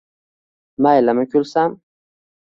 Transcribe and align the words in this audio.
maylimi 0.85 1.27
kulsam? 1.33 1.77